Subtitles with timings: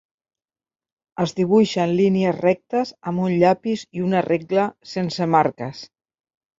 [1.23, 5.89] Es dibuixen línies rectes amb un llapis i una regla sense marques.